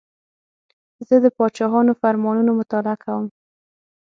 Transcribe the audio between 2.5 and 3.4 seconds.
مطالعه کوم.